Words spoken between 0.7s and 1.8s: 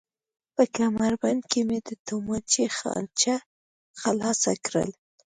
کمربند کې مې